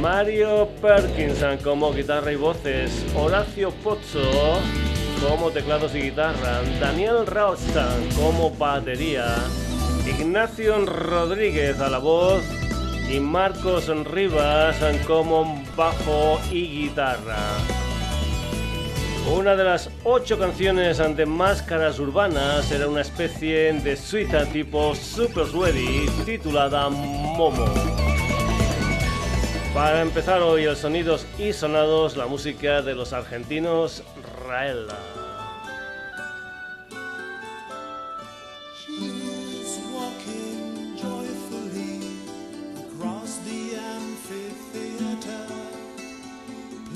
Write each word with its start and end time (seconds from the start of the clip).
Mario 0.00 0.68
Perkinson 0.80 1.58
como 1.58 1.92
guitarra 1.92 2.32
y 2.32 2.36
voces, 2.36 3.04
Horacio 3.14 3.70
Pozzo 3.70 4.60
como 5.28 5.50
teclados 5.50 5.94
y 5.94 6.00
guitarra, 6.00 6.62
Daniel 6.80 7.26
Raustan 7.26 8.08
como 8.16 8.50
batería, 8.50 9.34
Ignacio 10.10 10.84
Rodríguez 10.86 11.80
a 11.80 11.88
la 11.88 11.98
voz 11.98 12.42
y 13.08 13.20
Marcos 13.20 13.88
Rivas 14.06 14.76
como 15.06 15.62
bajo 15.76 16.40
y 16.50 16.66
guitarra. 16.66 17.38
Una 19.32 19.54
de 19.54 19.64
las 19.64 19.90
ocho 20.04 20.38
canciones 20.38 20.98
ante 20.98 21.26
máscaras 21.26 21.98
urbanas 22.00 22.70
era 22.72 22.88
una 22.88 23.02
especie 23.02 23.72
de 23.72 23.96
suite 23.96 24.46
tipo 24.46 24.94
Super 24.94 25.46
Sweaty 25.46 26.06
titulada 26.24 26.88
Momo. 26.88 27.66
Para 29.72 30.02
empezar 30.02 30.42
hoy 30.42 30.64
el 30.64 30.76
sonidos 30.76 31.26
y 31.38 31.52
sonados, 31.52 32.16
la 32.16 32.26
música 32.26 32.82
de 32.82 32.94
los 32.94 33.12
argentinos 33.12 34.02
Raela. 34.46 35.09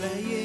play. 0.08 0.43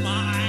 smile. 0.00 0.39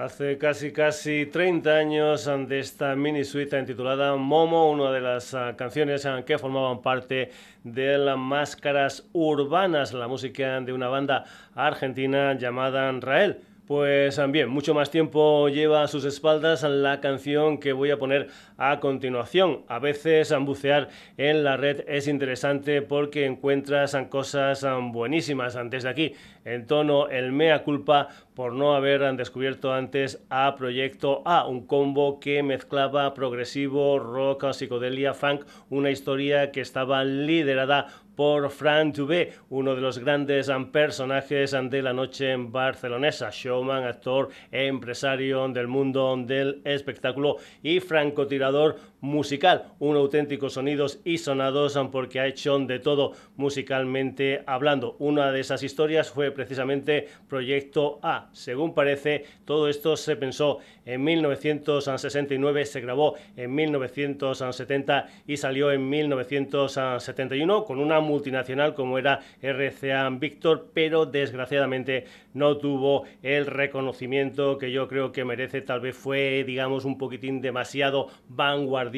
Hace 0.00 0.38
casi 0.38 0.72
casi 0.72 1.26
30 1.26 1.70
años 1.70 2.24
de 2.48 2.58
esta 2.58 2.96
mini 2.96 3.22
suite 3.22 3.62
titulada 3.64 4.16
Momo, 4.16 4.70
una 4.70 4.90
de 4.92 5.00
las 5.02 5.34
ah, 5.34 5.54
canciones 5.58 6.06
ah, 6.06 6.22
que 6.24 6.38
formaban 6.38 6.80
parte 6.80 7.30
de 7.64 7.98
las 7.98 8.16
máscaras 8.16 9.06
urbanas, 9.12 9.92
la 9.92 10.08
música 10.08 10.58
de 10.62 10.72
una 10.72 10.88
banda 10.88 11.24
argentina 11.54 12.32
llamada 12.32 12.90
Rael. 12.92 13.42
Pues 13.70 14.16
también, 14.16 14.48
mucho 14.48 14.74
más 14.74 14.90
tiempo 14.90 15.48
lleva 15.48 15.84
a 15.84 15.86
sus 15.86 16.04
espaldas 16.04 16.64
la 16.64 17.00
canción 17.00 17.58
que 17.58 17.72
voy 17.72 17.92
a 17.92 18.00
poner 18.00 18.26
a 18.56 18.80
continuación. 18.80 19.62
A 19.68 19.78
veces 19.78 20.34
bucear 20.40 20.88
en 21.16 21.44
la 21.44 21.56
red 21.56 21.84
es 21.86 22.08
interesante 22.08 22.82
porque 22.82 23.26
encuentras 23.26 23.96
cosas 24.08 24.66
buenísimas. 24.90 25.56
Desde 25.70 25.88
aquí, 25.88 26.14
en 26.44 26.66
tono 26.66 27.10
el 27.10 27.30
mea 27.30 27.62
culpa 27.62 28.08
por 28.34 28.54
no 28.54 28.74
haber 28.74 29.02
descubierto 29.14 29.72
antes 29.72 30.20
a 30.30 30.56
Proyecto 30.56 31.22
A, 31.24 31.46
un 31.46 31.64
combo 31.64 32.18
que 32.18 32.42
mezclaba 32.42 33.14
progresivo, 33.14 34.00
rock, 34.00 34.50
psicodelia, 34.52 35.14
funk, 35.14 35.44
una 35.68 35.90
historia 35.90 36.50
que 36.50 36.60
estaba 36.60 37.04
liderada 37.04 37.86
por 38.20 38.50
Fran 38.50 38.92
Dubé, 38.92 39.32
uno 39.48 39.74
de 39.74 39.80
los 39.80 39.98
grandes 39.98 40.50
personajes 40.70 41.56
de 41.70 41.80
la 41.80 41.94
noche 41.94 42.32
en 42.32 42.52
barcelonesa, 42.52 43.30
showman, 43.32 43.84
actor, 43.84 44.28
empresario 44.52 45.48
del 45.48 45.68
mundo 45.68 46.14
del 46.18 46.60
espectáculo 46.66 47.38
y 47.62 47.80
francotirador 47.80 48.76
musical, 49.00 49.72
un 49.78 49.96
auténtico 49.96 50.50
sonidos 50.50 51.00
y 51.04 51.18
sonados 51.18 51.78
porque 51.90 52.20
ha 52.20 52.26
hecho 52.26 52.58
de 52.58 52.78
todo 52.78 53.12
musicalmente 53.36 54.42
hablando. 54.46 54.96
Una 54.98 55.32
de 55.32 55.40
esas 55.40 55.62
historias 55.62 56.10
fue 56.10 56.30
precisamente 56.30 57.08
Proyecto 57.28 57.98
A. 58.02 58.28
Según 58.32 58.74
parece, 58.74 59.24
todo 59.44 59.68
esto 59.68 59.96
se 59.96 60.16
pensó 60.16 60.58
en 60.84 61.02
1969, 61.04 62.64
se 62.66 62.80
grabó 62.80 63.14
en 63.36 63.54
1970 63.54 65.06
y 65.26 65.36
salió 65.36 65.70
en 65.72 65.88
1971 65.88 67.64
con 67.64 67.78
una 67.78 68.00
multinacional 68.00 68.74
como 68.74 68.98
era 68.98 69.20
RCA 69.42 70.08
Victor, 70.10 70.70
pero 70.74 71.06
desgraciadamente 71.06 72.04
no 72.34 72.56
tuvo 72.56 73.04
el 73.22 73.46
reconocimiento 73.46 74.58
que 74.58 74.72
yo 74.72 74.88
creo 74.88 75.12
que 75.12 75.24
merece. 75.24 75.62
Tal 75.62 75.80
vez 75.80 75.96
fue, 75.96 76.44
digamos, 76.44 76.84
un 76.84 76.98
poquitín 76.98 77.40
demasiado 77.40 78.08
vanguardista 78.28 78.89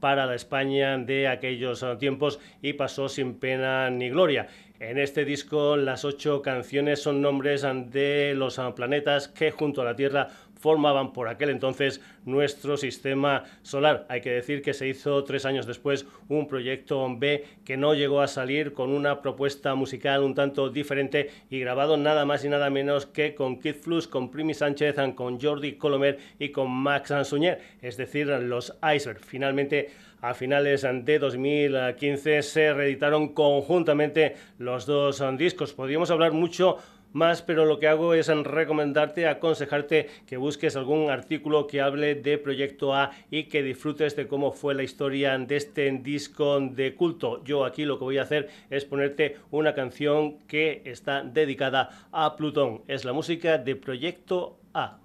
para 0.00 0.26
la 0.26 0.34
España 0.34 0.96
de 0.98 1.28
aquellos 1.28 1.84
tiempos 1.98 2.40
y 2.62 2.74
pasó 2.74 3.08
sin 3.08 3.38
pena 3.38 3.90
ni 3.90 4.10
gloria. 4.10 4.48
En 4.80 4.96
este 4.96 5.24
disco 5.24 5.76
las 5.76 6.04
ocho 6.04 6.40
canciones 6.40 7.02
son 7.02 7.20
nombres 7.20 7.66
de 7.90 8.34
los 8.36 8.60
planetas 8.76 9.26
que 9.26 9.50
junto 9.50 9.82
a 9.82 9.84
la 9.84 9.96
Tierra 9.96 10.28
formaban 10.58 11.12
por 11.12 11.28
aquel 11.28 11.50
entonces 11.50 12.00
nuestro 12.24 12.76
sistema 12.76 13.44
solar. 13.62 14.06
Hay 14.08 14.20
que 14.20 14.30
decir 14.30 14.62
que 14.62 14.74
se 14.74 14.88
hizo 14.88 15.24
tres 15.24 15.44
años 15.44 15.66
después 15.66 16.06
un 16.28 16.46
proyecto 16.46 17.06
B 17.16 17.44
que 17.64 17.76
no 17.76 17.94
llegó 17.94 18.20
a 18.20 18.28
salir 18.28 18.72
con 18.72 18.90
una 18.90 19.22
propuesta 19.22 19.74
musical 19.74 20.22
un 20.22 20.34
tanto 20.34 20.70
diferente 20.70 21.30
y 21.50 21.60
grabado 21.60 21.96
nada 21.96 22.24
más 22.24 22.44
y 22.44 22.48
nada 22.48 22.70
menos 22.70 23.06
que 23.06 23.34
con 23.34 23.60
Kid 23.60 23.76
Flux, 23.76 24.06
con 24.06 24.30
Primi 24.30 24.54
Sánchez, 24.54 24.96
con 25.14 25.40
Jordi 25.40 25.74
Colomer 25.74 26.18
y 26.38 26.50
con 26.50 26.70
Max 26.70 27.10
Ansuñer, 27.10 27.60
es 27.80 27.96
decir, 27.96 28.26
los 28.26 28.76
Iceberg. 28.82 29.20
Finalmente, 29.24 29.90
a 30.20 30.34
finales 30.34 30.82
de 30.82 31.18
2015 31.18 32.42
se 32.42 32.72
reeditaron 32.72 33.28
conjuntamente 33.28 34.34
los 34.58 34.84
dos 34.86 35.22
discos. 35.36 35.72
Podríamos 35.72 36.10
hablar 36.10 36.32
mucho 36.32 36.78
más, 37.12 37.42
pero 37.42 37.64
lo 37.64 37.78
que 37.78 37.88
hago 37.88 38.14
es 38.14 38.28
recomendarte, 38.28 39.26
aconsejarte 39.26 40.08
que 40.26 40.36
busques 40.36 40.76
algún 40.76 41.10
artículo 41.10 41.66
que 41.66 41.80
hable 41.80 42.14
de 42.14 42.38
Proyecto 42.38 42.94
A 42.94 43.10
y 43.30 43.44
que 43.44 43.62
disfrutes 43.62 44.16
de 44.16 44.26
cómo 44.26 44.52
fue 44.52 44.74
la 44.74 44.82
historia 44.82 45.36
de 45.38 45.56
este 45.56 45.90
disco 45.90 46.60
de 46.60 46.94
culto. 46.94 47.42
Yo 47.44 47.64
aquí 47.64 47.84
lo 47.84 47.98
que 47.98 48.04
voy 48.04 48.18
a 48.18 48.22
hacer 48.22 48.48
es 48.70 48.84
ponerte 48.84 49.36
una 49.50 49.74
canción 49.74 50.38
que 50.46 50.82
está 50.84 51.22
dedicada 51.22 52.08
a 52.12 52.36
Plutón. 52.36 52.82
Es 52.86 53.04
la 53.04 53.12
música 53.12 53.58
de 53.58 53.76
Proyecto 53.76 54.58
A. 54.74 55.00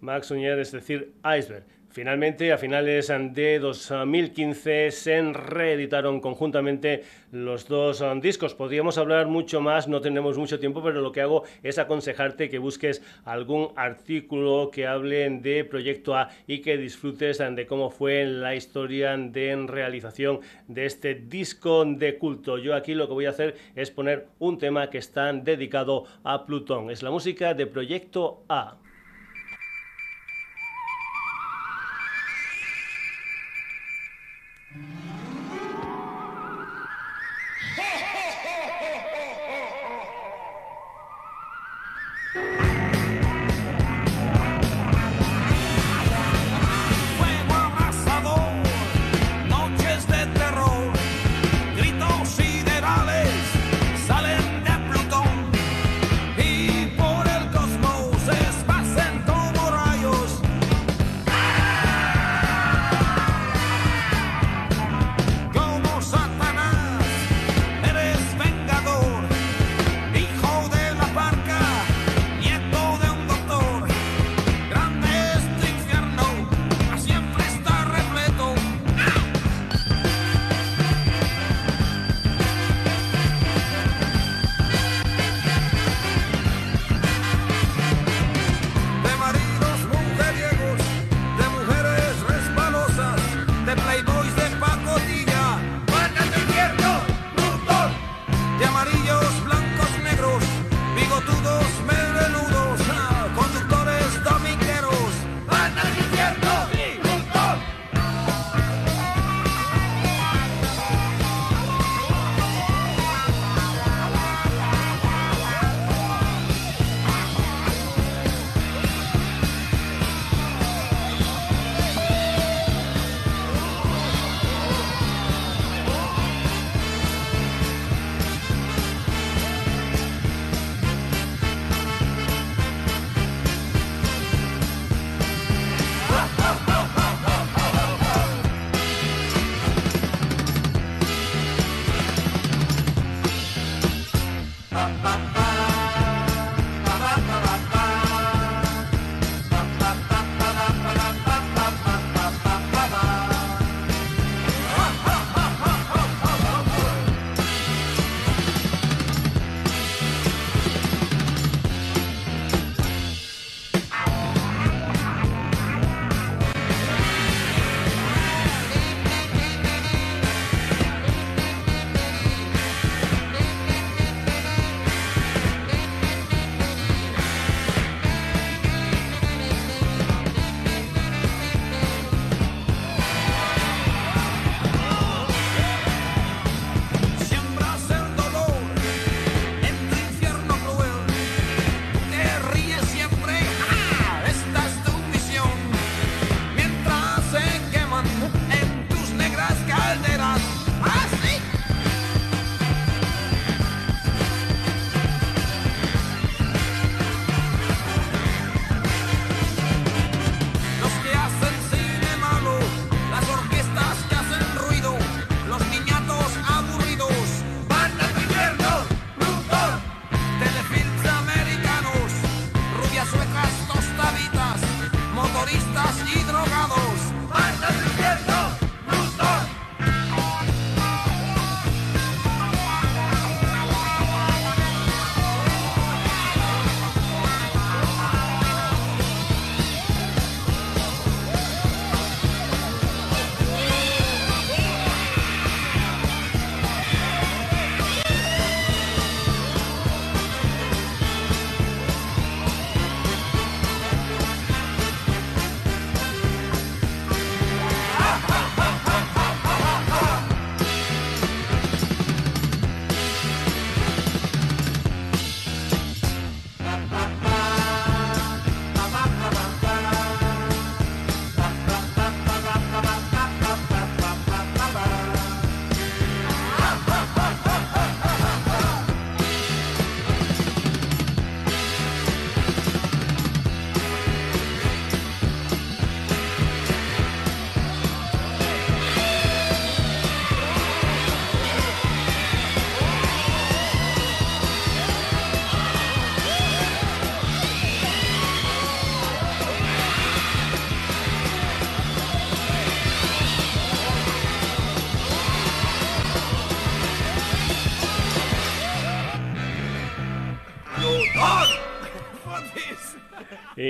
Max 0.00 0.30
Uñer, 0.30 0.58
es 0.58 0.72
decir, 0.72 1.12
Iceberg. 1.24 1.64
Finalmente, 1.92 2.52
a 2.52 2.58
finales 2.58 3.08
de 3.08 3.58
2015 3.58 4.92
se 4.92 5.22
reeditaron 5.32 6.20
conjuntamente 6.20 7.02
los 7.32 7.66
dos 7.66 8.04
discos. 8.22 8.54
Podríamos 8.54 8.96
hablar 8.96 9.26
mucho 9.26 9.60
más, 9.60 9.88
no 9.88 10.00
tenemos 10.00 10.38
mucho 10.38 10.60
tiempo, 10.60 10.84
pero 10.84 11.00
lo 11.00 11.10
que 11.10 11.20
hago 11.20 11.42
es 11.64 11.80
aconsejarte 11.80 12.48
que 12.48 12.60
busques 12.60 13.02
algún 13.24 13.70
artículo 13.74 14.70
que 14.70 14.86
hable 14.86 15.28
de 15.30 15.64
Proyecto 15.64 16.14
A 16.14 16.28
y 16.46 16.60
que 16.60 16.76
disfrutes 16.76 17.38
de 17.38 17.66
cómo 17.66 17.90
fue 17.90 18.24
la 18.24 18.54
historia 18.54 19.16
de 19.16 19.56
realización 19.66 20.38
de 20.68 20.86
este 20.86 21.16
disco 21.16 21.84
de 21.84 22.18
culto. 22.18 22.56
Yo 22.58 22.76
aquí 22.76 22.94
lo 22.94 23.08
que 23.08 23.14
voy 23.14 23.26
a 23.26 23.30
hacer 23.30 23.56
es 23.74 23.90
poner 23.90 24.28
un 24.38 24.58
tema 24.58 24.90
que 24.90 24.98
está 24.98 25.32
dedicado 25.32 26.04
a 26.22 26.46
Plutón. 26.46 26.88
Es 26.92 27.02
la 27.02 27.10
música 27.10 27.52
de 27.54 27.66
Proyecto 27.66 28.44
A. 28.48 28.76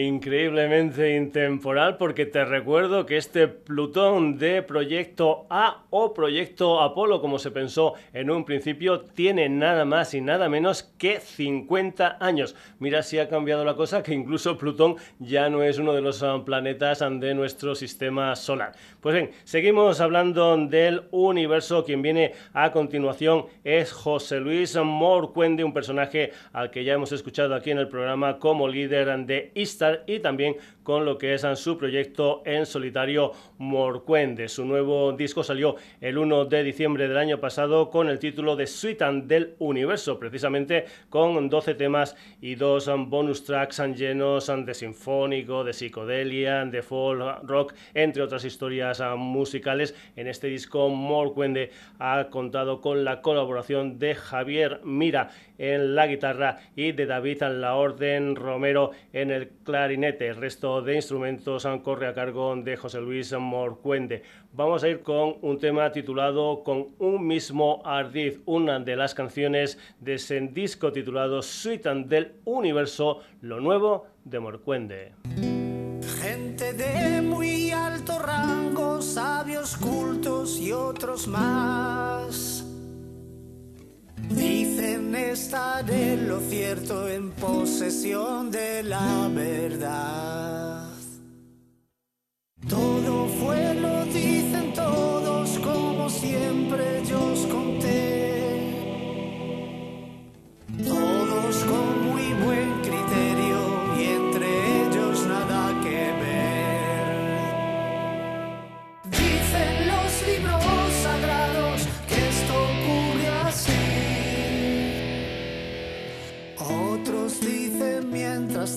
Increíblemente 0.07 1.15
intemporal 1.15 1.99
porque 1.99 2.25
te 2.25 2.43
recuerdo 2.47 3.05
que 3.05 3.19
este 3.19 3.49
Plutón 3.49 4.39
de 4.39 4.63
Proyecto 4.63 5.47
A 5.51 5.85
o 5.91 6.15
Proyecto 6.15 6.81
Apolo, 6.81 7.21
como 7.21 7.39
se 7.39 7.51
pensó 7.51 7.93
en 8.15 8.31
un 8.31 8.47
principio, 8.47 9.03
tiene 9.03 9.51
nada 9.51 9.85
más 9.85 10.15
y 10.15 10.23
nada 10.23 10.49
menos 10.49 10.85
que 10.97 11.21
50 11.21 12.17
años. 12.19 12.57
Mira 12.79 13.03
si 13.03 13.19
ha 13.19 13.29
cambiado 13.29 13.63
la 13.63 13.75
cosa, 13.77 14.03
que 14.03 14.15
incluso 14.15 14.57
Plutón 14.57 14.97
ya 15.19 15.51
no 15.51 15.63
es 15.63 15.79
uno 15.79 15.93
de 15.93 16.01
los 16.01 16.23
ah, 16.23 16.43
planetas 16.47 17.01
de 17.01 17.35
nuestro 17.35 17.75
sistema 17.75 18.35
solar. 18.37 18.73
Pues 19.01 19.15
bien, 19.15 19.31
seguimos 19.45 19.99
hablando 20.03 20.55
del 20.59 21.05
universo. 21.11 21.85
Quien 21.85 22.03
viene 22.03 22.35
a 22.53 22.71
continuación 22.71 23.47
es 23.65 23.93
José 23.93 24.41
Luis 24.41 24.77
Morcuende, 24.77 25.65
un 25.65 25.73
personaje 25.73 26.33
al 26.53 26.71
que 26.71 26.85
ya 26.85 26.93
hemos 26.93 27.11
escuchado 27.11 27.55
aquí 27.55 27.71
en 27.71 27.79
el 27.79 27.89
programa 27.89 28.39
como 28.39 28.69
líder 28.69 29.25
de 29.25 29.53
Istar 29.55 30.05
y 30.07 30.19
también 30.19 30.57
con 30.83 31.07
lo 31.07 31.17
que 31.17 31.33
es 31.33 31.47
su 31.55 31.79
proyecto 31.79 32.43
en 32.45 32.67
solitario 32.67 33.33
Morcuende. 33.57 34.49
Su 34.49 34.67
nuevo 34.67 35.13
disco 35.13 35.43
salió 35.43 35.77
el 36.03 36.19
1 36.19 36.45
de 36.45 36.63
diciembre 36.63 37.09
del 37.09 37.17
año 37.17 37.41
pasado 37.41 37.89
con 37.89 38.09
el 38.11 38.19
título 38.19 38.55
de 38.55 38.67
Suite 38.67 39.07
del 39.23 39.55
Universo, 39.61 40.19
precisamente 40.19 40.85
con 41.09 41.49
12 41.49 41.75
temas 41.75 42.17
y 42.43 42.55
dos 42.55 42.91
bonus 43.07 43.45
tracks 43.45 43.81
llenos 43.97 44.53
de 44.67 44.75
sinfónico, 44.75 45.65
de 45.65 45.73
psicodelia, 45.73 46.67
de 46.67 46.83
folk 46.83 47.45
rock, 47.45 47.73
entre 47.95 48.23
otras 48.23 48.45
historias 48.45 48.90
musicales. 49.17 49.95
En 50.17 50.27
este 50.27 50.49
disco 50.49 50.89
Morcuende 50.89 51.71
ha 51.99 52.29
contado 52.31 52.81
con 52.81 53.05
la 53.05 53.23
colaboración 53.23 53.99
de 53.99 54.15
Javier 54.15 54.81
Mira 54.85 55.31
en 55.59 55.95
la 55.95 56.07
guitarra 56.07 56.59
y 56.75 56.93
de 56.93 57.07
David 57.07 57.43
La 57.43 57.75
Orden 57.75 58.35
Romero 58.35 58.93
en 59.13 59.31
el 59.31 59.51
clarinete. 59.65 60.29
El 60.29 60.37
resto 60.37 60.83
de 60.83 60.97
instrumentos 60.97 61.69
corre 61.83 62.09
a 62.09 62.15
cargo 62.15 62.57
de 62.57 62.77
José 62.77 63.01
Luis 63.01 63.33
Morcuende. 63.33 64.23
Vamos 64.53 64.83
a 64.83 64.89
ir 64.89 65.03
con 65.03 65.37
un 65.43 65.59
tema 65.59 65.93
titulado 65.93 66.63
Con 66.65 66.89
un 66.99 67.27
mismo 67.27 67.83
ardiz, 67.85 68.41
una 68.47 68.81
de 68.81 68.97
las 68.97 69.15
canciones 69.15 69.79
de 70.01 70.15
ese 70.15 70.41
disco 70.41 70.93
titulado 70.93 71.43
Suite 71.43 71.91
del 72.07 72.33
Universo, 72.45 73.21
lo 73.43 73.61
nuevo 73.61 74.07
de 74.25 74.41
Morcuende. 74.41 75.60
Gente 76.31 76.73
de 76.75 77.23
muy 77.23 77.73
alto 77.73 78.17
rango, 78.21 79.03
sabios 79.03 79.77
cultos 79.77 80.61
y 80.61 80.71
otros 80.71 81.27
más 81.27 82.65
Dicen 84.29 85.13
estar 85.17 85.91
en 85.91 86.29
lo 86.29 86.39
cierto, 86.39 87.09
en 87.09 87.33
posesión 87.33 88.53
de 88.53 88.85
la 88.85 89.29
verdad. 89.35 90.89
Todo 92.69 93.27
fue, 93.41 93.75
lo 93.75 94.05
dicen 94.05 94.73
todos, 94.73 95.59
como 95.59 96.09
siempre 96.09 97.03
yo 97.09 97.21
os 97.33 97.45
conté. 97.47 98.71
Todos 100.87 101.57
con 101.65 102.09
muy 102.09 102.33
buen 102.45 102.80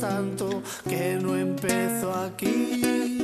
tanto 0.03 0.61
que 0.83 1.15
no 1.15 1.33
empezó 1.37 2.13
aquí. 2.13 3.22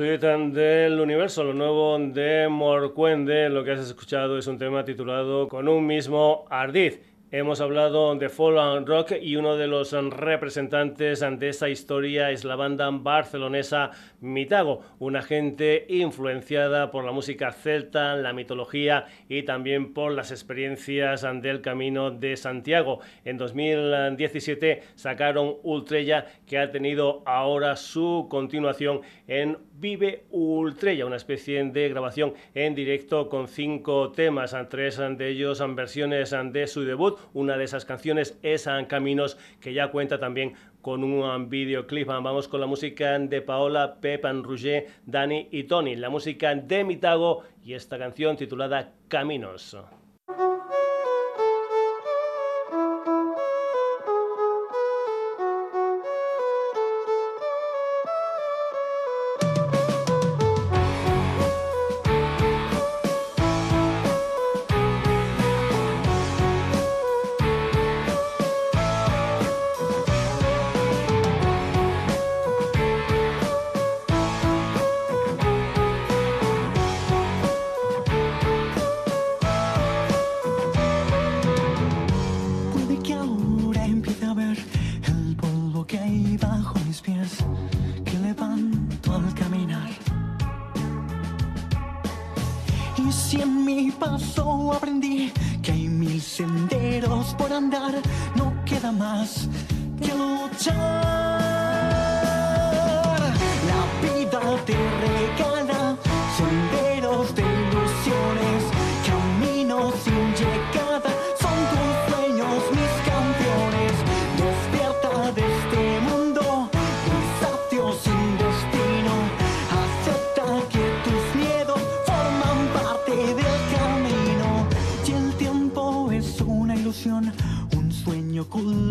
Suite 0.00 0.26
del 0.26 0.98
universo, 0.98 1.44
lo 1.44 1.52
nuevo 1.52 1.98
de 1.98 2.48
Morcuende. 2.48 3.50
Lo 3.50 3.62
que 3.62 3.72
has 3.72 3.80
escuchado 3.80 4.38
es 4.38 4.46
un 4.46 4.56
tema 4.56 4.82
titulado 4.82 5.46
Con 5.46 5.68
un 5.68 5.86
mismo 5.86 6.46
ardiz. 6.48 7.02
Hemos 7.32 7.60
hablado 7.60 8.16
de 8.16 8.28
Fallen 8.28 8.86
Rock 8.86 9.12
y 9.22 9.36
uno 9.36 9.56
de 9.56 9.68
los 9.68 9.92
representantes 9.92 11.20
de 11.20 11.48
esa 11.48 11.68
historia 11.68 12.32
es 12.32 12.44
la 12.44 12.56
banda 12.56 12.90
barcelonesa 12.90 13.92
Mitago, 14.18 14.80
una 14.98 15.22
gente 15.22 15.86
influenciada 15.88 16.90
por 16.90 17.04
la 17.04 17.12
música 17.12 17.52
celta, 17.52 18.16
la 18.16 18.32
mitología 18.32 19.04
y 19.28 19.44
también 19.44 19.94
por 19.94 20.10
las 20.10 20.32
experiencias 20.32 21.24
del 21.40 21.60
Camino 21.60 22.10
de 22.10 22.36
Santiago. 22.36 22.98
En 23.24 23.38
2017 23.38 24.82
sacaron 24.96 25.54
Ultrella, 25.62 26.26
que 26.48 26.58
ha 26.58 26.72
tenido 26.72 27.22
ahora 27.26 27.76
su 27.76 28.26
continuación 28.28 29.02
en 29.28 29.56
Vive 29.80 30.24
Ultrella, 30.30 31.06
una 31.06 31.16
especie 31.16 31.64
de 31.64 31.88
grabación 31.88 32.34
en 32.54 32.74
directo 32.74 33.30
con 33.30 33.48
cinco 33.48 34.12
temas, 34.12 34.54
tres 34.68 34.98
de 34.98 35.28
ellos 35.30 35.56
son 35.56 35.74
versiones 35.74 36.36
de 36.52 36.66
su 36.66 36.82
debut. 36.82 37.18
Una 37.32 37.56
de 37.56 37.64
esas 37.64 37.86
canciones 37.86 38.38
es 38.42 38.68
Caminos, 38.88 39.38
que 39.58 39.72
ya 39.72 39.90
cuenta 39.90 40.20
también 40.20 40.52
con 40.82 41.02
un 41.02 41.48
videoclip. 41.48 42.08
Vamos 42.08 42.46
con 42.46 42.60
la 42.60 42.66
música 42.66 43.18
de 43.18 43.40
Paola, 43.40 43.96
Pep, 44.02 44.22
Roger, 44.42 44.86
Dani 45.06 45.48
y 45.50 45.64
Tony, 45.64 45.96
la 45.96 46.10
música 46.10 46.54
de 46.54 46.84
Mitago 46.84 47.44
y 47.64 47.72
esta 47.72 47.96
canción 47.96 48.36
titulada 48.36 48.92
Caminos. 49.08 49.78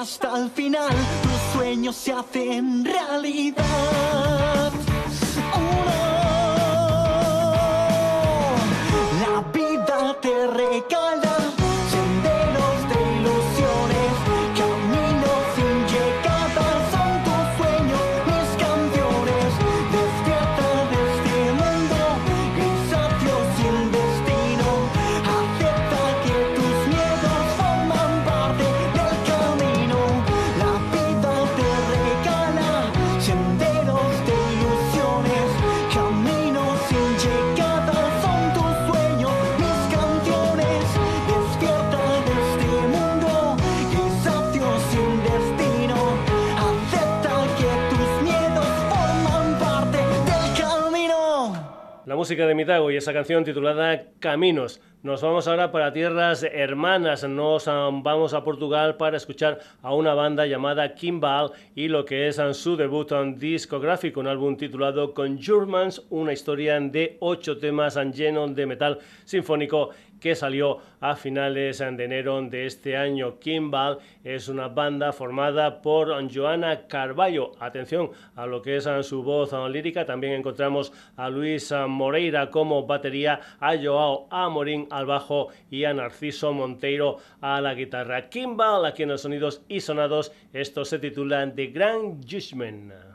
hasta 0.00 0.34
el 0.38 0.50
final, 0.50 0.88
tus 1.22 1.52
sueños 1.52 1.94
se 1.94 2.12
hacen 2.12 2.86
realidad. 2.86 4.69
De 52.36 52.54
Mitago 52.54 52.92
y 52.92 52.96
esa 52.96 53.12
canción 53.12 53.42
titulada 53.42 54.04
Caminos. 54.20 54.80
Nos 55.02 55.20
vamos 55.20 55.48
ahora 55.48 55.72
para 55.72 55.92
tierras 55.92 56.44
hermanas, 56.44 57.24
nos 57.24 57.66
um, 57.66 58.04
vamos 58.04 58.34
a 58.34 58.44
Portugal 58.44 58.96
para 58.96 59.16
escuchar 59.16 59.58
a 59.82 59.94
una 59.94 60.14
banda 60.14 60.46
llamada 60.46 60.94
Kimball 60.94 61.50
y 61.74 61.88
lo 61.88 62.04
que 62.04 62.28
es 62.28 62.38
um, 62.38 62.52
su 62.52 62.76
debut 62.76 63.10
um, 63.10 63.34
discográfico, 63.34 64.20
un 64.20 64.28
álbum 64.28 64.56
titulado 64.56 65.12
Conjurements, 65.12 66.02
una 66.10 66.32
historia 66.32 66.78
de 66.78 67.16
ocho 67.18 67.58
temas 67.58 67.96
lleno 68.14 68.46
de 68.46 68.66
metal 68.66 68.98
sinfónico 69.24 69.90
que 70.20 70.34
salió 70.34 70.78
a 71.00 71.16
finales 71.16 71.78
de 71.78 72.04
enero 72.04 72.40
de 72.42 72.66
este 72.66 72.96
año. 72.96 73.38
Kimball 73.38 73.98
es 74.22 74.48
una 74.48 74.68
banda 74.68 75.12
formada 75.12 75.82
por 75.82 76.10
Joana 76.32 76.86
Carballo. 76.86 77.52
Atención 77.58 78.10
a 78.36 78.46
lo 78.46 78.62
que 78.62 78.76
es 78.76 78.88
su 79.02 79.22
voz 79.22 79.52
lírica. 79.70 80.04
También 80.04 80.34
encontramos 80.34 80.92
a 81.16 81.28
Luis 81.30 81.72
Moreira 81.88 82.50
como 82.50 82.86
batería, 82.86 83.40
a 83.58 83.76
Joao 83.76 84.28
Amorín 84.30 84.86
al 84.90 85.06
bajo 85.06 85.48
y 85.70 85.84
a 85.84 85.94
Narciso 85.94 86.52
Monteiro 86.52 87.16
a 87.40 87.60
la 87.60 87.74
guitarra. 87.74 88.28
Kimball 88.28 88.84
aquí 88.84 89.02
en 89.02 89.08
los 89.08 89.22
sonidos 89.22 89.62
y 89.68 89.80
sonados. 89.80 90.32
Esto 90.52 90.84
se 90.84 90.98
titula 90.98 91.50
The 91.52 91.66
Grand 91.68 92.24
Judgment. 92.24 93.09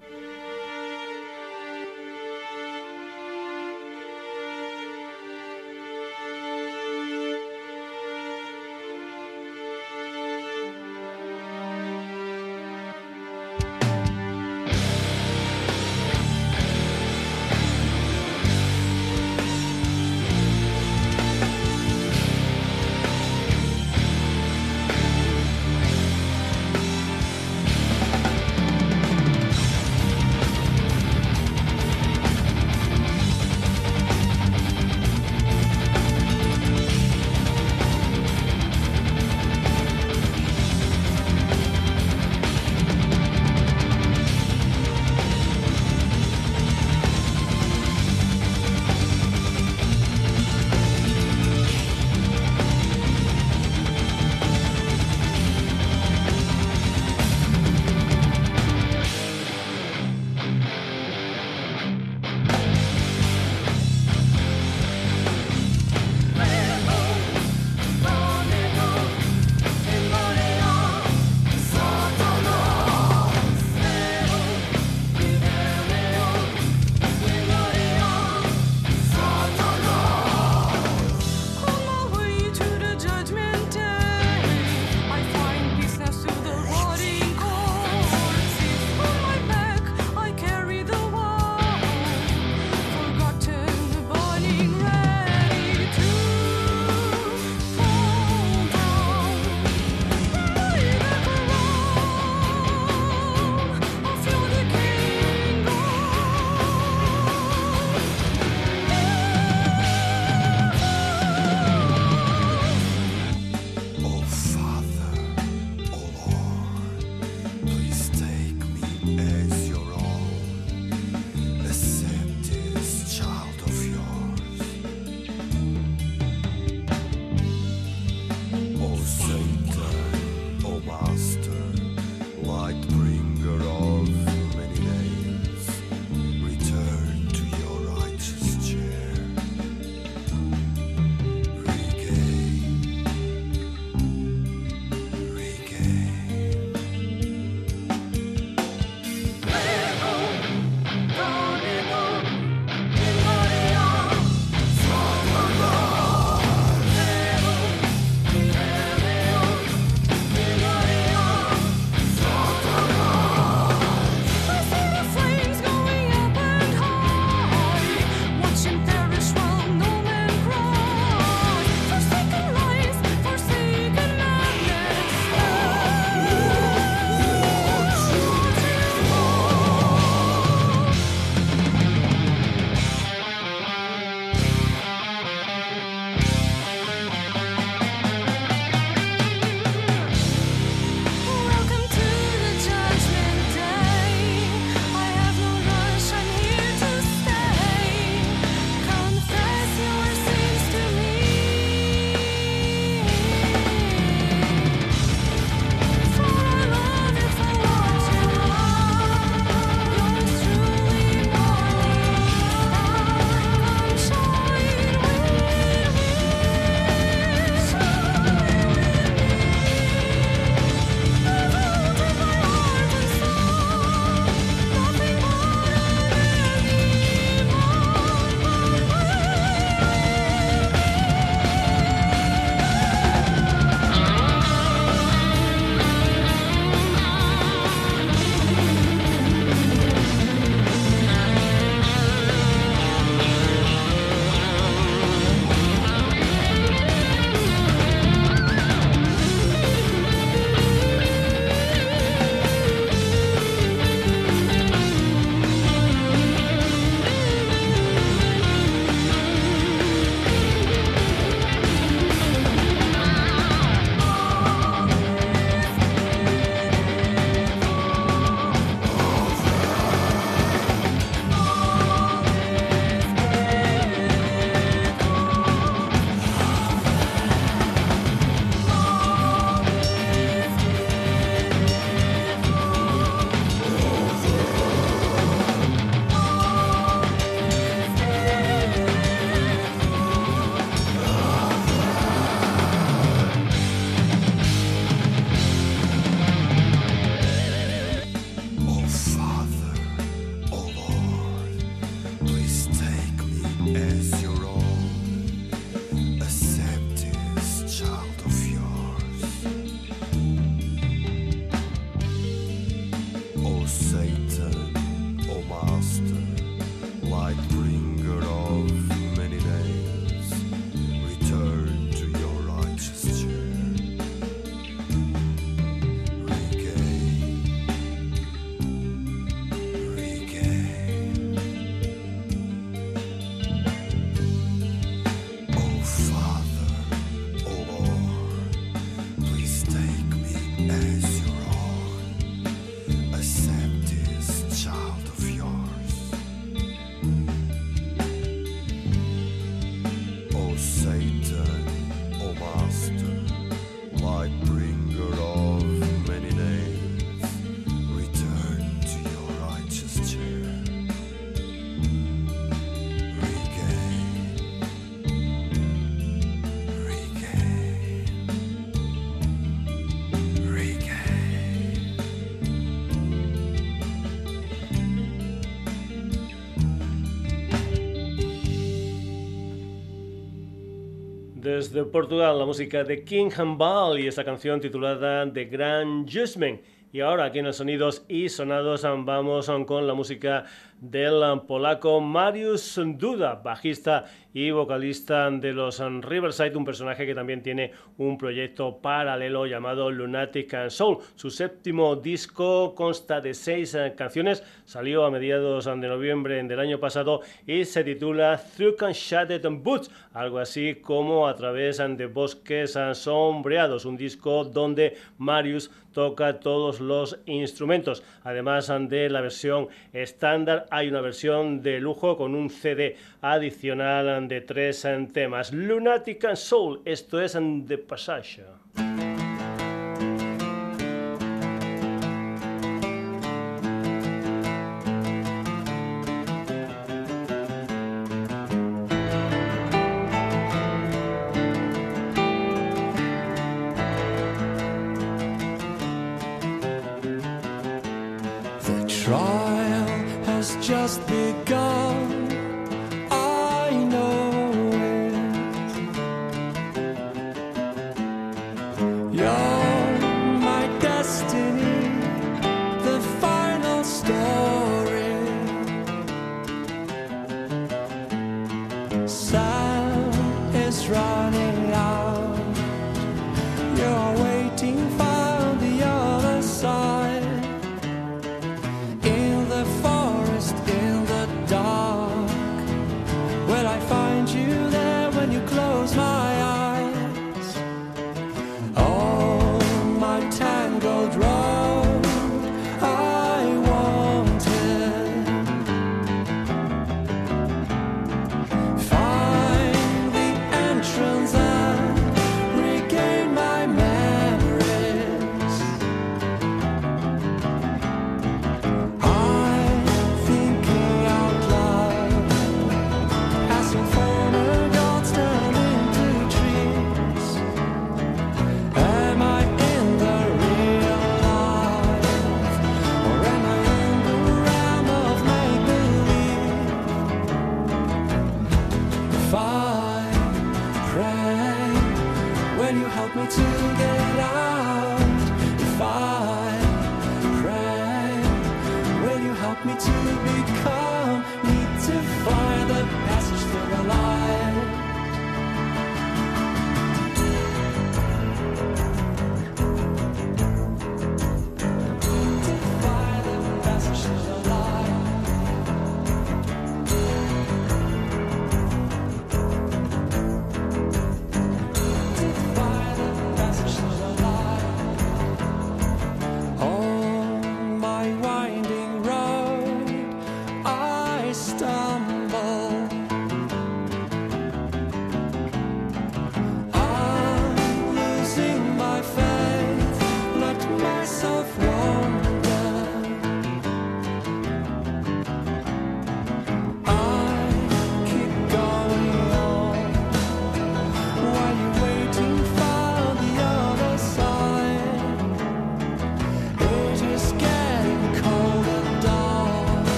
Desde 381.66 381.84
Portugal, 381.84 382.38
la 382.38 382.46
música 382.46 382.84
de 382.84 383.04
King 383.04 383.32
Hambal 383.36 384.00
y 384.00 384.06
esta 384.06 384.24
canción 384.24 384.62
titulada 384.62 385.32
The 385.34 385.46
Grand 385.46 386.08
Judgment. 386.08 386.62
Y 386.92 387.02
ahora 387.02 387.26
aquí 387.26 387.40
en 387.40 387.46
los 387.46 387.58
sonidos 387.58 388.06
y 388.08 388.30
sonados 388.30 388.84
vamos 388.84 389.50
con 389.66 389.88
la 389.88 389.96
música 389.96 390.46
del 390.80 391.42
polaco 391.48 392.02
Mariusz 392.02 392.78
Duda, 392.98 393.36
bajista 393.36 394.06
y 394.34 394.52
vocalista 394.52 395.32
de 395.32 395.54
los 395.54 395.80
Riverside, 395.80 396.58
un 396.58 396.66
personaje 396.66 397.06
que 397.06 397.16
también 397.16 397.42
tiene 397.42 397.72
un 397.98 398.18
proyecto 398.18 398.78
paralelo 398.80 399.46
llamado 399.46 399.90
Lunatic 399.90 400.70
Soul. 400.70 400.98
Su 401.16 401.30
séptimo 401.30 401.96
disco 401.96 402.76
consta 402.76 403.22
de 403.22 403.34
seis 403.34 403.78
canciones, 403.96 404.44
salió 404.66 405.06
a 405.06 405.12
mediados 405.12 405.66
de 405.66 405.76
noviembre 405.76 406.44
del 406.44 406.60
año 406.60 406.80
pasado 406.80 407.22
y 407.48 407.64
se 407.64 407.84
titula 407.86 408.38
Through 408.38 408.92
Shattered 408.92 409.48
Boots, 409.50 409.90
algo 410.14 410.40
así 410.40 410.76
como 410.76 411.28
a 411.28 411.36
través 411.36 411.78
de 411.78 412.06
bosques 412.08 412.78
sombreados, 412.94 413.86
un 413.86 413.96
disco 413.96 414.44
donde 414.44 414.98
Marius 415.18 415.72
toca 415.94 416.42
todos 416.42 416.82
los 416.82 417.18
instrumentos, 417.26 418.04
además 418.26 418.70
de 418.90 419.10
la 419.10 419.22
versión 419.22 419.70
estándar 419.94 420.65
hay 420.72 420.88
una 420.90 421.02
versión 421.02 421.62
de 421.62 421.80
lujo 421.80 422.18
con 422.18 422.36
un 422.36 422.50
CD 422.50 422.96
adicional 423.22 424.28
de 424.28 424.42
tres 424.42 424.88
temas. 425.14 425.54
Lunatic 425.54 426.26
and 426.26 426.38
Soul, 426.38 426.82
esto 426.86 427.22
es 427.22 427.38
The 427.68 427.78
Passage. 427.78 428.65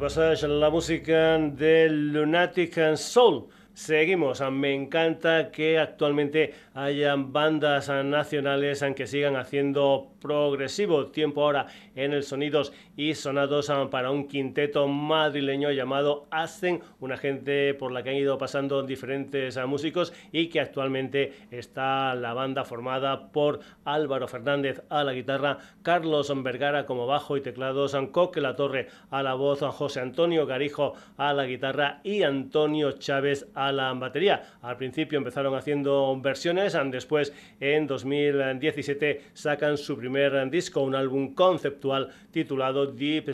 Passage, 0.00 0.48
la 0.48 0.70
música 0.70 1.36
de 1.36 1.90
Lunatic 1.90 2.96
Soul. 2.96 3.48
Seguimos, 3.74 4.40
me 4.50 4.74
encanta 4.74 5.50
que 5.50 5.78
actualmente 5.78 6.54
hayan 6.72 7.34
bandas 7.34 7.90
nacionales 7.90 8.82
que 8.96 9.06
sigan 9.06 9.36
haciendo 9.36 10.12
progresivo. 10.20 11.06
Tiempo 11.06 11.42
ahora 11.42 11.66
en 11.94 12.12
el 12.12 12.22
Sonidos 12.22 12.72
y 12.96 13.14
Sonados 13.14 13.70
para 13.90 14.10
un 14.10 14.28
quinteto 14.28 14.86
madrileño 14.86 15.70
llamado 15.70 16.26
Ascen, 16.30 16.80
una 17.00 17.16
gente 17.16 17.74
por 17.74 17.92
la 17.92 18.02
que 18.02 18.10
han 18.10 18.16
ido 18.16 18.38
pasando 18.38 18.82
diferentes 18.82 19.58
músicos 19.66 20.12
y 20.32 20.48
que 20.48 20.60
actualmente 20.60 21.32
está 21.50 22.14
la 22.14 22.34
banda 22.34 22.64
formada 22.64 23.32
por 23.32 23.60
Álvaro 23.84 24.28
Fernández 24.28 24.82
a 24.90 25.04
la 25.04 25.12
guitarra, 25.12 25.58
Carlos 25.82 26.30
Vergara 26.42 26.86
como 26.86 27.06
bajo 27.06 27.36
y 27.36 27.40
teclados, 27.40 27.96
Coque 28.12 28.40
La 28.40 28.56
Torre 28.56 28.88
a 29.10 29.22
la 29.22 29.34
voz, 29.34 29.60
José 29.60 30.00
Antonio 30.00 30.46
Garijo 30.46 30.94
a 31.16 31.32
la 31.32 31.46
guitarra 31.46 32.00
y 32.04 32.22
Antonio 32.22 32.92
Chávez 32.92 33.48
a 33.54 33.72
la 33.72 33.92
batería. 33.94 34.42
Al 34.62 34.76
principio 34.76 35.18
empezaron 35.18 35.54
haciendo 35.54 36.18
versiones, 36.20 36.76
después 36.90 37.32
en 37.60 37.86
2017 37.86 39.22
sacan 39.32 39.78
su 39.78 39.96
primer 39.96 40.09
disco, 40.50 40.82
un 40.82 40.94
álbum 40.94 41.34
conceptual 41.34 42.08
titulado 42.30 42.86
Deep 42.86 43.30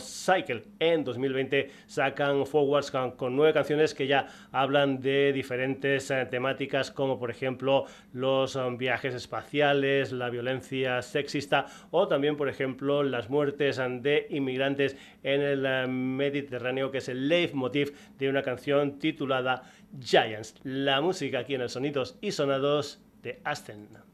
Cycle. 0.00 0.64
En 0.78 1.04
2020 1.04 1.70
sacan 1.86 2.46
Forwards 2.46 2.90
con, 2.90 3.36
nueve 3.36 3.52
canciones 3.52 3.94
que 3.94 4.06
ya 4.06 4.26
hablan 4.52 5.00
de 5.00 5.32
diferentes 5.32 6.10
eh, 6.10 6.26
temáticas 6.30 6.90
como 6.90 7.18
por 7.18 7.30
ejemplo 7.30 7.86
los 8.12 8.56
um, 8.56 8.76
viajes 8.76 9.14
espaciales, 9.14 10.12
la 10.12 10.30
violencia 10.30 11.02
sexista 11.02 11.66
o 11.90 12.08
también 12.08 12.36
por 12.36 12.48
ejemplo 12.48 13.02
las 13.02 13.30
muertes 13.30 13.78
um, 13.78 14.00
de 14.00 14.26
inmigrantes 14.30 14.96
en 15.22 15.40
el 15.40 15.64
eh, 15.66 15.86
Mediterráneo 15.86 16.90
que 16.90 16.98
es 16.98 17.08
el 17.08 17.28
leitmotiv 17.28 17.92
de 18.18 18.28
una 18.28 18.42
canción 18.42 18.98
titulada 18.98 19.62
Giants. 20.00 20.54
La 20.64 21.00
música 21.00 21.40
aquí 21.40 21.54
en 21.54 21.62
el 21.62 21.68
Sonidos 21.68 22.18
y 22.20 22.32
Sonados 22.32 23.00
de 23.22 23.40
Aston. 23.44 24.11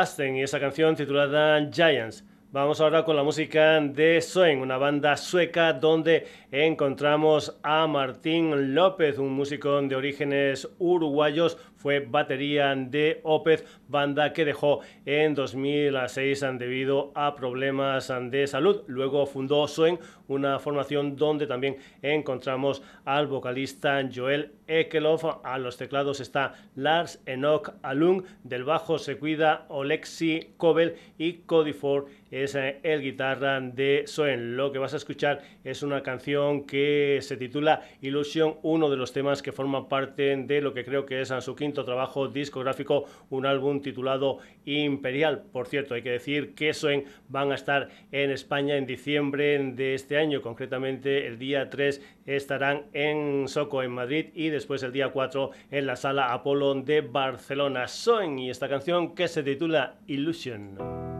Asten 0.00 0.36
y 0.36 0.42
esa 0.42 0.60
canción 0.60 0.94
titulada 0.94 1.70
Giants. 1.72 2.24
Vamos 2.52 2.80
ahora 2.80 3.04
con 3.04 3.16
la 3.16 3.22
música 3.22 3.80
de 3.80 4.20
Soen, 4.20 4.60
una 4.60 4.76
banda 4.76 5.16
sueca 5.16 5.72
donde 5.72 6.26
encontramos 6.50 7.58
a 7.62 7.86
Martín 7.86 8.74
López, 8.74 9.18
un 9.18 9.32
músico 9.32 9.80
de 9.80 9.96
orígenes 9.96 10.68
uruguayos, 10.78 11.58
fue 11.86 12.00
batería 12.00 12.74
de 12.74 13.20
Opez, 13.22 13.64
banda 13.86 14.32
que 14.32 14.44
dejó 14.44 14.80
en 15.04 15.36
2006 15.36 16.44
debido 16.58 17.12
a 17.14 17.36
problemas 17.36 18.12
de 18.22 18.48
salud. 18.48 18.82
Luego 18.88 19.24
fundó 19.24 19.68
Soen, 19.68 20.00
una 20.26 20.58
formación 20.58 21.14
donde 21.14 21.46
también 21.46 21.76
encontramos 22.02 22.82
al 23.04 23.28
vocalista 23.28 24.02
Joel 24.12 24.50
Ekelov. 24.66 25.42
A 25.44 25.58
los 25.58 25.76
teclados 25.76 26.18
está 26.18 26.54
Lars 26.74 27.22
Enoch 27.24 27.74
Alung, 27.82 28.24
del 28.42 28.64
bajo 28.64 28.98
se 28.98 29.16
cuida 29.16 29.66
Olexi 29.68 30.54
Kobel 30.56 30.96
y 31.18 31.34
Cody 31.34 31.72
Ford 31.72 32.06
es 32.32 32.56
eh, 32.56 32.80
el 32.82 33.00
guitarra 33.00 33.60
de 33.60 34.02
Soen. 34.06 34.56
Lo 34.56 34.72
que 34.72 34.80
vas 34.80 34.94
a 34.94 34.96
escuchar 34.96 35.42
es 35.62 35.84
una 35.84 36.02
canción 36.02 36.66
que 36.66 37.20
se 37.22 37.36
titula 37.36 37.82
Illusion, 38.00 38.56
uno 38.62 38.90
de 38.90 38.96
los 38.96 39.12
temas 39.12 39.40
que 39.40 39.52
forman 39.52 39.88
parte 39.88 40.36
de 40.36 40.60
lo 40.60 40.74
que 40.74 40.84
creo 40.84 41.06
que 41.06 41.20
es 41.20 41.32
su 41.40 41.54
quinto 41.54 41.75
trabajo 41.84 42.28
discográfico, 42.28 43.04
un 43.30 43.46
álbum 43.46 43.80
titulado 43.80 44.38
Imperial. 44.64 45.44
Por 45.52 45.66
cierto, 45.66 45.94
hay 45.94 46.02
que 46.02 46.10
decir 46.10 46.54
que 46.54 46.74
Soen 46.74 47.04
van 47.28 47.52
a 47.52 47.54
estar 47.54 47.88
en 48.12 48.30
España 48.30 48.76
en 48.76 48.86
diciembre 48.86 49.58
de 49.58 49.94
este 49.94 50.18
año, 50.18 50.42
concretamente 50.42 51.26
el 51.26 51.38
día 51.38 51.70
3 51.70 52.02
estarán 52.26 52.86
en 52.92 53.48
Soco, 53.48 53.82
en 53.82 53.92
Madrid, 53.92 54.26
y 54.34 54.48
después 54.48 54.82
el 54.82 54.92
día 54.92 55.10
4 55.10 55.50
en 55.70 55.86
la 55.86 55.96
sala 55.96 56.32
Apolo 56.32 56.74
de 56.74 57.00
Barcelona. 57.00 57.88
Soen 57.88 58.38
y 58.38 58.50
esta 58.50 58.68
canción 58.68 59.14
que 59.14 59.28
se 59.28 59.42
titula 59.42 59.96
Illusion. 60.06 61.15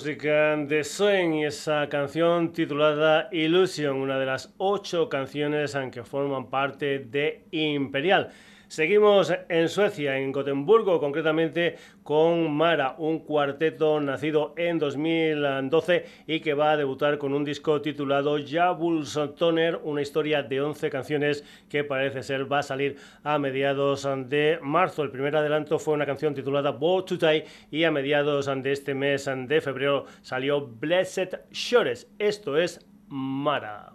Música 0.00 0.56
de 0.56 0.82
Soen 0.82 1.34
y 1.34 1.44
esa 1.44 1.86
canción 1.90 2.54
titulada 2.54 3.28
Illusion, 3.32 3.98
una 3.98 4.18
de 4.18 4.24
las 4.24 4.50
ocho 4.56 5.10
canciones 5.10 5.76
que 5.92 6.02
forman 6.04 6.48
parte 6.48 7.00
de 7.00 7.44
Imperial. 7.50 8.30
Seguimos 8.70 9.34
en 9.48 9.68
Suecia, 9.68 10.16
en 10.16 10.30
Gotemburgo, 10.30 11.00
concretamente 11.00 11.74
con 12.04 12.52
Mara, 12.52 12.94
un 12.98 13.18
cuarteto 13.18 14.00
nacido 14.00 14.54
en 14.56 14.78
2012 14.78 16.06
y 16.28 16.38
que 16.38 16.54
va 16.54 16.70
a 16.70 16.76
debutar 16.76 17.18
con 17.18 17.34
un 17.34 17.44
disco 17.44 17.82
titulado 17.82 18.38
Jabuls 18.38 19.18
Toner, 19.36 19.80
una 19.82 20.02
historia 20.02 20.44
de 20.44 20.60
11 20.60 20.88
canciones 20.88 21.44
que 21.68 21.82
parece 21.82 22.22
ser 22.22 22.50
va 22.50 22.60
a 22.60 22.62
salir 22.62 22.96
a 23.24 23.40
mediados 23.40 24.08
de 24.28 24.60
marzo. 24.62 25.02
El 25.02 25.10
primer 25.10 25.34
adelanto 25.34 25.80
fue 25.80 25.94
una 25.94 26.06
canción 26.06 26.32
titulada 26.32 26.70
Bo 26.70 27.04
Tutai 27.04 27.42
y 27.72 27.82
a 27.82 27.90
mediados 27.90 28.46
de 28.46 28.70
este 28.70 28.94
mes 28.94 29.28
de 29.48 29.60
febrero 29.60 30.04
salió 30.22 30.64
Blessed 30.64 31.40
Shores. 31.50 32.08
Esto 32.20 32.56
es 32.56 32.86
Mara. 33.08 33.94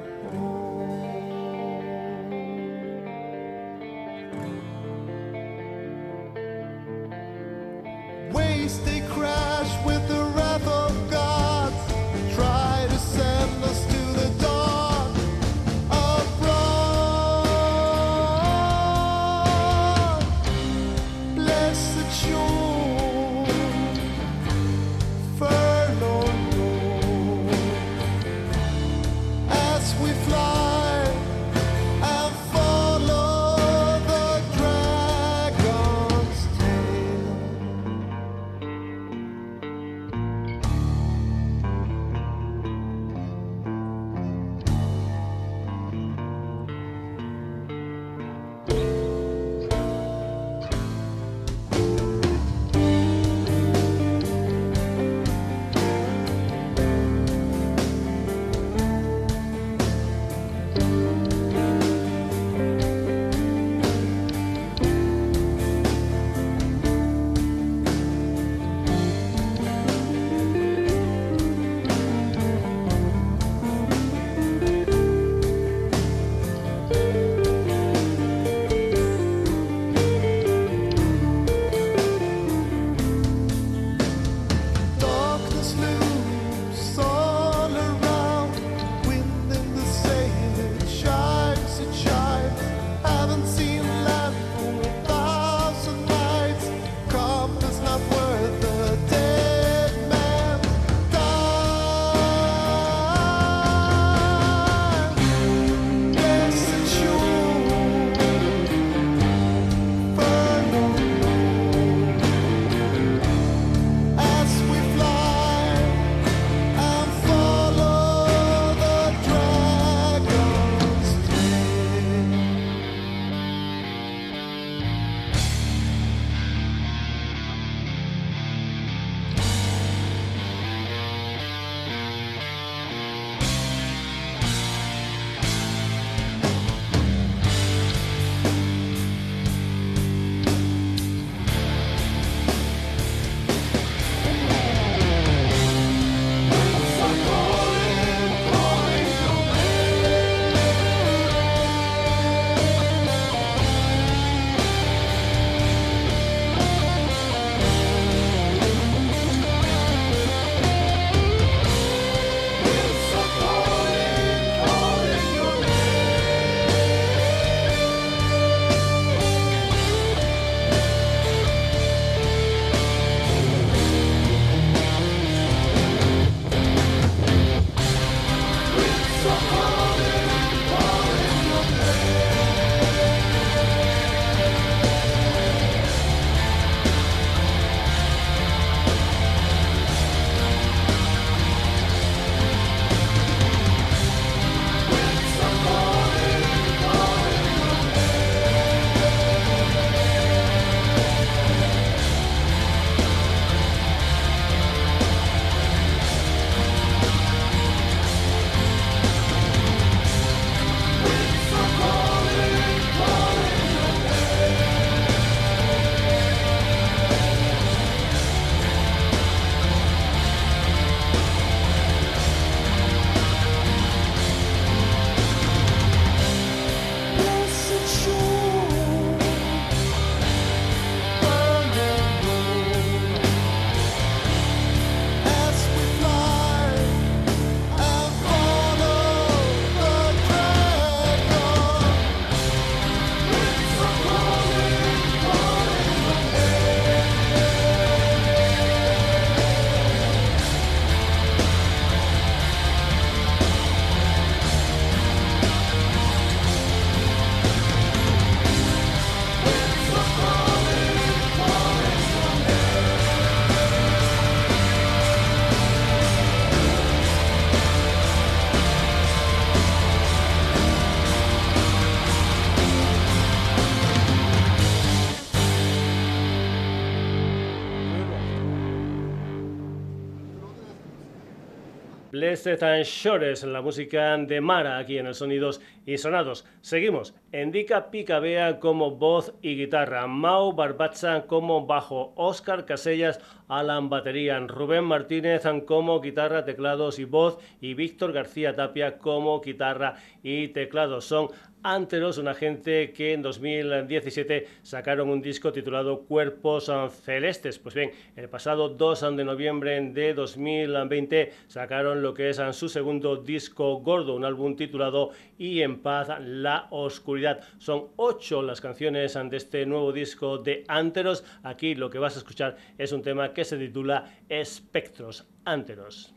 Blessed 282.21 282.61
and 282.61 282.85
Shores, 282.85 283.43
la 283.43 283.63
música 283.63 284.15
de 284.15 284.41
Mara 284.41 284.77
aquí 284.77 284.99
en 284.99 285.07
el 285.07 285.15
Sonidos 285.15 285.59
y 285.87 285.97
Sonados. 285.97 286.45
Seguimos. 286.61 287.15
Endika 287.31 287.89
Picabea 287.89 288.59
como 288.59 288.91
voz 288.91 289.33
y 289.41 289.55
guitarra, 289.55 290.05
Mau 290.05 290.53
Barbacha 290.53 291.25
como 291.25 291.65
bajo, 291.65 292.13
Oscar 292.15 292.65
Casellas 292.65 293.19
Alan 293.47 293.89
batería, 293.89 294.39
Rubén 294.39 294.83
Martínez 294.83 295.43
como 295.65 295.99
guitarra, 295.99 296.45
teclados 296.45 296.99
y 296.99 297.05
voz 297.05 297.37
y 297.59 297.73
Víctor 297.73 298.13
García 298.13 298.55
Tapia 298.55 298.97
como 298.97 299.41
guitarra 299.41 299.95
y 300.21 300.49
teclados. 300.49 301.03
Son 301.03 301.27
Anteros, 301.63 302.17
una 302.17 302.33
gente 302.33 302.91
que 302.91 303.13
en 303.13 303.21
2017 303.21 304.47
sacaron 304.63 305.09
un 305.09 305.21
disco 305.21 305.51
titulado 305.51 306.01
Cuerpos 306.01 306.71
Celestes. 307.03 307.59
Pues 307.59 307.75
bien, 307.75 307.91
el 308.15 308.29
pasado 308.29 308.69
2 308.69 309.15
de 309.15 309.23
noviembre 309.23 309.79
de 309.81 310.13
2020 310.13 311.31
sacaron 311.47 312.01
lo 312.01 312.13
que 312.13 312.29
es 312.29 312.41
su 312.53 312.69
segundo 312.69 313.17
disco 313.17 313.75
gordo, 313.79 314.15
un 314.15 314.25
álbum 314.25 314.55
titulado 314.55 315.11
Y 315.37 315.61
en 315.61 315.79
paz 315.79 316.09
la 316.19 316.67
oscuridad. 316.71 317.41
Son 317.57 317.89
ocho 317.95 318.41
las 318.41 318.61
canciones 318.61 319.13
de 319.13 319.37
este 319.37 319.65
nuevo 319.65 319.91
disco 319.91 320.37
de 320.37 320.63
Anteros. 320.67 321.23
Aquí 321.43 321.75
lo 321.75 321.89
que 321.89 321.99
vas 321.99 322.15
a 322.15 322.19
escuchar 322.19 322.57
es 322.77 322.91
un 322.91 323.01
tema 323.01 323.33
que 323.33 323.45
se 323.45 323.57
titula 323.57 324.05
Espectros 324.29 325.27
Anteros. 325.45 326.13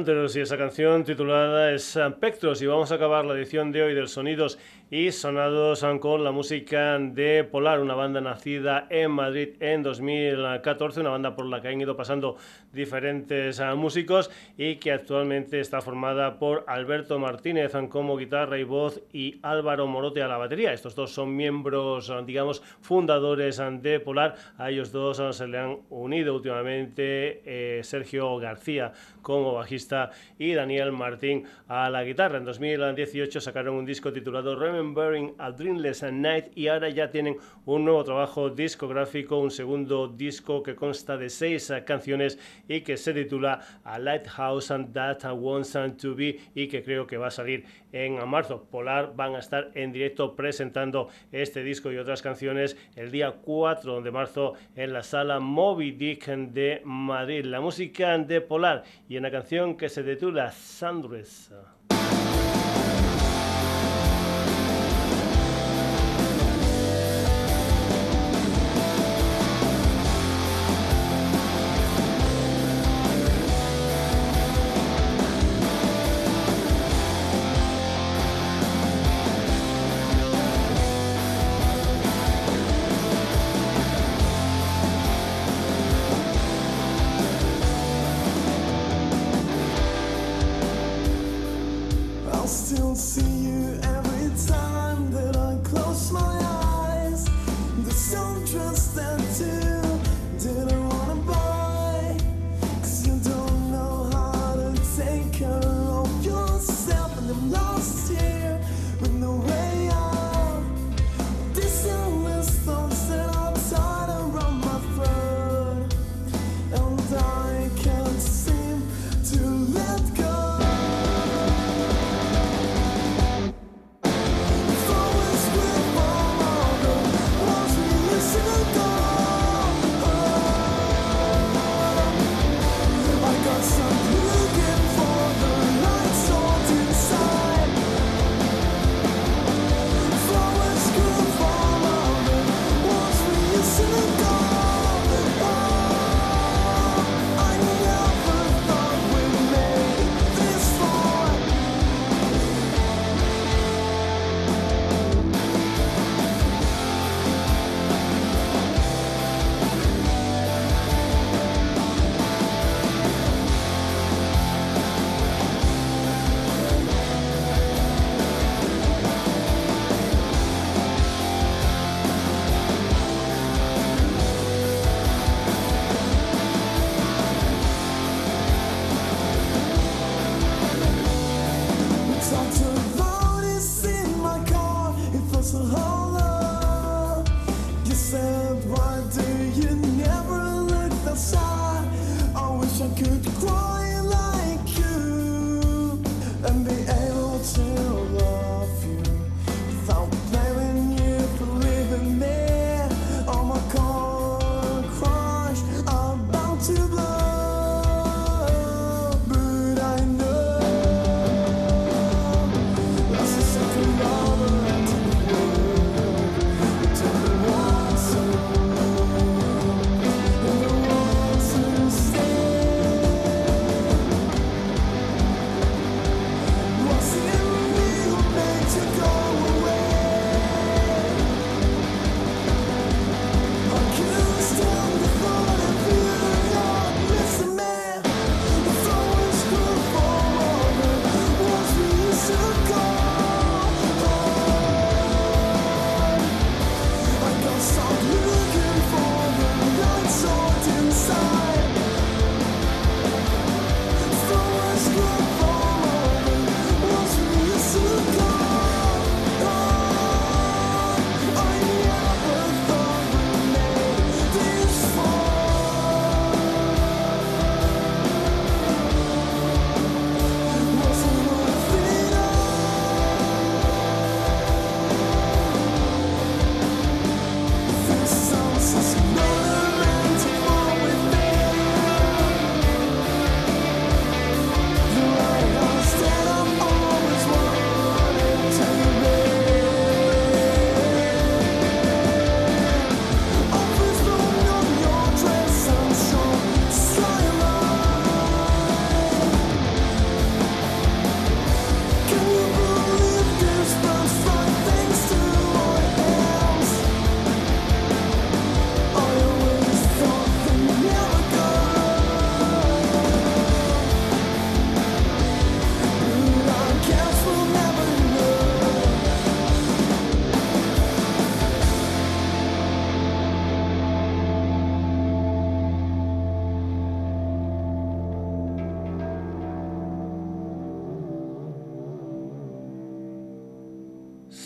Hunters 0.00 0.34
y 0.36 0.40
esa 0.40 0.56
canción 0.56 1.04
titulada 1.04 1.72
es 1.72 1.98
Spectros 1.98 2.62
y 2.62 2.66
vamos 2.66 2.90
a 2.90 2.94
acabar 2.94 3.26
la 3.26 3.34
edición 3.34 3.70
de 3.70 3.82
hoy 3.82 3.94
del 3.94 4.08
Sonidos 4.08 4.58
y 4.90 5.12
sonados 5.12 5.84
con 6.00 6.24
la 6.24 6.32
música 6.32 6.98
de 6.98 7.44
Polar, 7.44 7.80
una 7.80 7.94
banda 7.94 8.20
nacida 8.20 8.86
en 8.90 9.10
Madrid 9.12 9.50
en 9.60 9.82
2014, 9.84 11.00
una 11.00 11.10
banda 11.10 11.36
por 11.36 11.46
la 11.46 11.60
que 11.60 11.68
han 11.68 11.80
ido 11.80 11.96
pasando 11.96 12.36
diferentes 12.72 13.60
ah, 13.60 13.74
músicos 13.76 14.30
y 14.56 14.76
que 14.76 14.90
actualmente 14.90 15.60
está 15.60 15.80
formada 15.80 16.38
por 16.38 16.64
Alberto 16.66 17.18
Martínez 17.18 17.72
como 17.88 18.16
guitarra 18.16 18.58
y 18.58 18.64
voz 18.64 19.00
y 19.12 19.38
Álvaro 19.42 19.86
Morote 19.86 20.22
a 20.22 20.28
la 20.28 20.38
batería. 20.38 20.72
Estos 20.72 20.96
dos 20.96 21.12
son 21.12 21.36
miembros, 21.36 22.10
ah, 22.10 22.22
digamos, 22.26 22.60
fundadores 22.80 23.60
ah, 23.60 23.70
de 23.70 24.00
Polar. 24.00 24.34
A 24.58 24.70
ellos 24.70 24.90
dos 24.90 25.22
se 25.36 25.46
le 25.46 25.58
han 25.58 25.78
unido 25.90 26.34
últimamente 26.34 27.42
eh, 27.44 27.80
Sergio 27.84 28.38
García 28.38 28.92
como 29.22 29.52
bajista 29.54 29.89
y 30.38 30.52
Daniel 30.52 30.92
Martín 30.92 31.44
a 31.68 31.90
la 31.90 32.04
guitarra. 32.04 32.38
En 32.38 32.44
2018 32.44 33.40
sacaron 33.40 33.76
un 33.76 33.84
disco 33.84 34.12
titulado 34.12 34.56
Remembering 34.56 35.34
a 35.38 35.50
Dreamless 35.50 36.04
Night 36.12 36.46
y 36.54 36.68
ahora 36.68 36.88
ya 36.88 37.10
tienen 37.10 37.36
un 37.66 37.84
nuevo 37.84 38.04
trabajo 38.04 38.50
discográfico, 38.50 39.38
un 39.38 39.50
segundo 39.50 40.08
disco 40.08 40.62
que 40.62 40.74
consta 40.74 41.16
de 41.16 41.28
seis 41.28 41.72
canciones 41.84 42.38
y 42.68 42.82
que 42.82 42.96
se 42.96 43.12
titula 43.12 43.60
A 43.84 43.98
Lighthouse 43.98 44.70
and 44.70 44.92
That 44.92 45.32
Wants 45.32 45.76
to 46.00 46.14
Be 46.14 46.38
y 46.54 46.68
que 46.68 46.82
creo 46.82 47.06
que 47.06 47.16
va 47.16 47.28
a 47.28 47.30
salir 47.30 47.64
en 47.92 48.28
marzo. 48.28 48.64
Polar 48.70 49.14
van 49.16 49.34
a 49.34 49.38
estar 49.38 49.70
en 49.74 49.92
directo 49.92 50.36
presentando 50.36 51.08
este 51.32 51.62
disco 51.62 51.90
y 51.90 51.96
otras 51.96 52.22
canciones 52.22 52.76
el 52.96 53.10
día 53.10 53.32
4 53.32 54.02
de 54.02 54.10
marzo 54.10 54.54
en 54.76 54.92
la 54.92 55.02
sala 55.02 55.40
Moby 55.40 55.92
Dick 55.92 56.26
de 56.26 56.82
Madrid. 56.84 57.44
La 57.44 57.60
música 57.60 58.16
de 58.18 58.40
Polar 58.40 58.84
y 59.08 59.16
una 59.16 59.30
canción 59.30 59.76
que 59.80 59.88
se 59.88 60.04
titula 60.04 60.52
Sandres. 60.52 61.50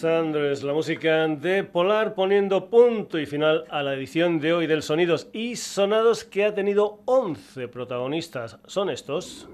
Sanders, 0.05 0.63
la 0.63 0.75
música 0.75 1.27
de 1.29 1.65
Polar, 1.65 2.15
poniendo 2.15 2.69
punto 2.69 3.19
y 3.19 3.25
final 3.25 3.65
a 3.71 3.83
la 3.83 3.95
edición 3.95 4.39
de 4.39 4.53
hoy 4.53 4.67
del 4.67 4.83
Sonidos 4.83 5.29
y 5.33 5.57
Sonados 5.57 6.25
que 6.25 6.45
ha 6.45 6.55
tenido 6.55 7.01
11 7.07 7.69
protagonistas. 7.69 8.59
Son 8.67 8.91
estos. 8.91 9.49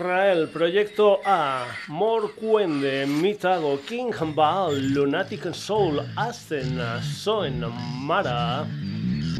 Rael, 0.00 0.46
Proyecto 0.50 1.18
A, 1.24 1.66
Morcuende, 1.88 3.04
Mitago, 3.08 3.80
King 3.84 4.12
Baal, 4.32 4.92
Lunatic 4.92 5.52
Soul, 5.52 6.02
Ascena, 6.14 7.02
Soen, 7.02 7.64
Mara. 7.96 8.64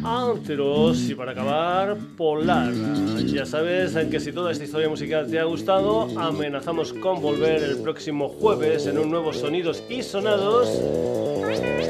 Anteros 0.03 0.99
y 1.09 1.15
para 1.15 1.31
acabar, 1.33 1.97
Polar. 2.17 2.73
Ya 3.27 3.45
sabes 3.45 3.95
que 4.11 4.19
si 4.19 4.33
toda 4.33 4.53
esta 4.53 4.65
historia 4.65 4.89
musical 4.89 5.31
te 5.31 5.39
ha 5.39 5.45
gustado, 5.45 6.09
amenazamos 6.19 6.95
con 6.95 7.21
volver 7.21 7.63
el 7.63 7.77
próximo 7.79 8.29
jueves 8.29 8.87
en 8.87 8.99
un 8.99 9.11
nuevo 9.11 9.33
Sonidos 9.33 9.83
y 9.89 10.03
Sonados. 10.03 10.69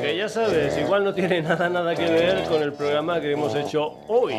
Que 0.00 0.16
ya 0.16 0.28
sabes, 0.28 0.78
igual 0.78 1.02
no 1.04 1.14
tiene 1.14 1.40
nada, 1.42 1.68
nada 1.68 1.94
que 1.94 2.02
ver 2.02 2.48
con 2.48 2.62
el 2.62 2.72
programa 2.72 3.20
que 3.20 3.32
hemos 3.32 3.54
hecho 3.54 3.98
hoy. 4.08 4.34